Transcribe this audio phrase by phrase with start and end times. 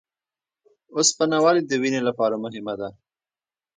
[0.97, 2.89] اوسپنه ولې د وینې لپاره مهمه ده؟